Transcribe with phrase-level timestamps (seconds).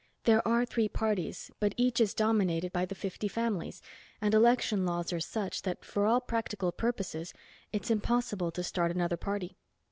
[0.23, 3.83] There are three parties, but each is dominated by the fifty families,
[4.19, 7.35] and election laws are such that for all practical purposes
[7.71, 9.57] it's impossible to start another party.